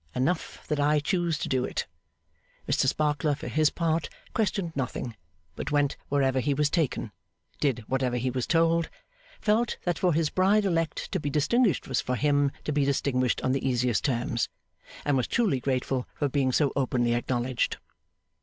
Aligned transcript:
Enough 0.15 0.65
that 0.67 0.79
I 0.79 0.99
choose 0.99 1.37
to 1.37 1.47
do 1.47 1.63
it!' 1.63 1.85
Mr 2.67 2.87
Sparkler 2.87 3.35
for 3.35 3.47
his 3.47 3.69
part, 3.69 4.09
questioned 4.33 4.75
nothing; 4.75 5.15
but 5.55 5.69
went 5.69 5.95
wherever 6.09 6.39
he 6.39 6.55
was 6.55 6.71
taken, 6.71 7.11
did 7.59 7.81
whatever 7.87 8.17
he 8.17 8.31
was 8.31 8.47
told, 8.47 8.89
felt 9.41 9.77
that 9.83 9.99
for 9.99 10.15
his 10.15 10.31
bride 10.31 10.65
elect 10.65 11.11
to 11.11 11.19
be 11.19 11.29
distinguished 11.29 11.87
was 11.87 12.01
for 12.01 12.15
him 12.15 12.51
to 12.63 12.71
be 12.73 12.83
distinguished 12.83 13.43
on 13.43 13.51
the 13.51 13.63
easiest 13.69 14.03
terms, 14.03 14.49
and 15.05 15.17
was 15.17 15.27
truly 15.27 15.59
grateful 15.59 16.07
for 16.15 16.27
being 16.27 16.51
so 16.51 16.73
openly 16.75 17.13
acknowledged. 17.13 17.77